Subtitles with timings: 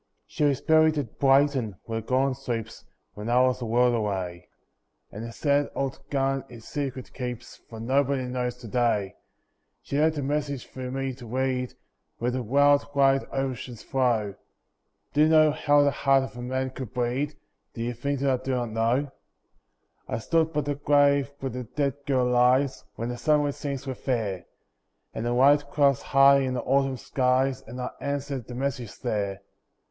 [0.25, 4.47] She was buried at Brighton, where Gordon sleeps, When I was a world away;
[5.11, 9.13] And the sad old garden it's secret keeps, For nobody knows to day.
[9.83, 11.75] She left a message for me to read,
[12.17, 14.33] Where the wild wide oceans flow;
[15.13, 17.35] Do you know how the heart of a man can bleed—
[17.75, 19.11] Do you think that I do not know?
[20.07, 23.93] I stood by the grave where the dead girl lies, When the sunlit scenes were
[23.93, 24.47] fair,
[25.13, 29.41] And the white clouds high in the autumn skies, And I answered the message there.